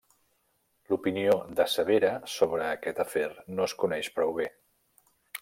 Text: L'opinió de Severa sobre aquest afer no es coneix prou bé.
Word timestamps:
L'opinió 0.93 1.35
de 1.59 1.67
Severa 1.73 2.11
sobre 2.37 2.65
aquest 2.71 3.03
afer 3.05 3.27
no 3.53 3.69
es 3.71 3.77
coneix 3.85 4.13
prou 4.19 4.35
bé. 4.41 4.51